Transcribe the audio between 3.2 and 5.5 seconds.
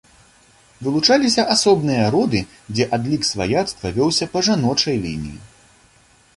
сваяцтва вёўся па жаночай лініі.